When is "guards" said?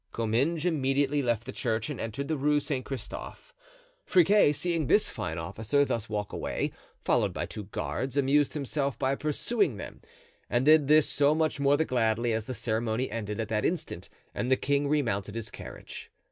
7.65-8.17